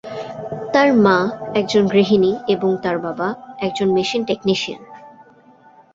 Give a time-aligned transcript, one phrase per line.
[0.73, 1.17] তাঁর মা
[1.55, 3.27] একজন গৃহিণী এবং তাঁর বাবা
[3.59, 4.81] একজন মেশিন টেকনিশিয়ান।